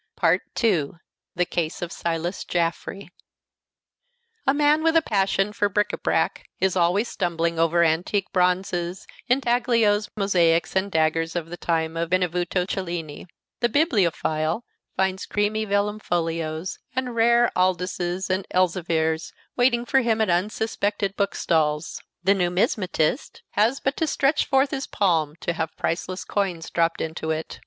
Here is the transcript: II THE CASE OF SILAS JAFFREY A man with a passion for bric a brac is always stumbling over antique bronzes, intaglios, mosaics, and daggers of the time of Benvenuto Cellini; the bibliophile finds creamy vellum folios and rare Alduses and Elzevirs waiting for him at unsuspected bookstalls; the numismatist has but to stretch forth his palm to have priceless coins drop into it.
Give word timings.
II 0.23 0.39
THE 1.35 1.45
CASE 1.45 1.83
OF 1.83 1.91
SILAS 1.91 2.43
JAFFREY 2.45 3.09
A 4.47 4.53
man 4.55 4.81
with 4.81 4.97
a 4.97 5.01
passion 5.03 5.53
for 5.53 5.69
bric 5.69 5.93
a 5.93 5.97
brac 5.99 6.49
is 6.59 6.75
always 6.75 7.07
stumbling 7.07 7.59
over 7.59 7.83
antique 7.83 8.25
bronzes, 8.33 9.05
intaglios, 9.29 10.09
mosaics, 10.15 10.75
and 10.75 10.91
daggers 10.91 11.35
of 11.35 11.49
the 11.49 11.55
time 11.57 11.95
of 11.95 12.09
Benvenuto 12.09 12.65
Cellini; 12.65 13.27
the 13.59 13.69
bibliophile 13.69 14.63
finds 14.97 15.27
creamy 15.27 15.65
vellum 15.65 15.99
folios 15.99 16.79
and 16.95 17.13
rare 17.13 17.51
Alduses 17.55 18.27
and 18.31 18.47
Elzevirs 18.49 19.33
waiting 19.55 19.85
for 19.85 19.99
him 20.01 20.19
at 20.19 20.31
unsuspected 20.31 21.15
bookstalls; 21.15 22.01
the 22.23 22.33
numismatist 22.33 23.43
has 23.51 23.79
but 23.79 23.95
to 23.97 24.07
stretch 24.07 24.45
forth 24.47 24.71
his 24.71 24.87
palm 24.87 25.35
to 25.41 25.53
have 25.53 25.77
priceless 25.77 26.25
coins 26.25 26.71
drop 26.71 26.99
into 26.99 27.29
it. 27.29 27.59